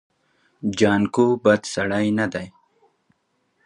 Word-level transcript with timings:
جانکو 0.79 1.25
بد 1.43 1.61
سړی 1.73 2.07
نه 2.19 2.25
دی. 2.33 2.47